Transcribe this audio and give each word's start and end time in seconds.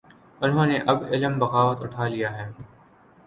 انہوں 0.41 0.65
نے 0.65 0.77
اب 0.87 1.03
علم 1.11 1.37
بغاوت 1.39 1.81
اٹھا 1.81 2.07
لیا 2.07 2.29
ہے۔ 2.37 2.47